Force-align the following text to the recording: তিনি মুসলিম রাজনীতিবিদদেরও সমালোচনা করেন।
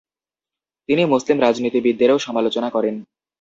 তিনি 0.89 1.03
মুসলিম 1.05 1.37
রাজনীতিবিদদেরও 1.39 2.17
সমালোচনা 2.19 2.69
করেন। 2.69 2.95